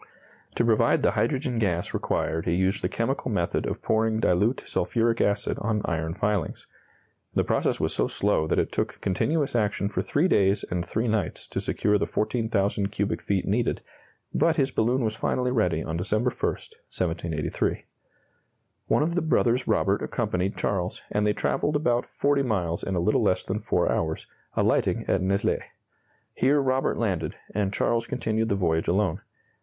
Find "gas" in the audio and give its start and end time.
1.59-1.93